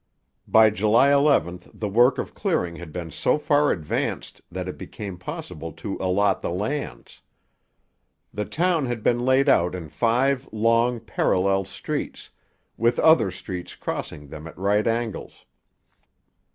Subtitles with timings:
[0.47, 5.15] By July 11 the work of clearing had been so far advanced that it became
[5.19, 7.21] possible to allot the lands.
[8.33, 12.31] The town had been laid out in five long parallel streets,
[12.77, 15.45] with other streets crossing them at right angles.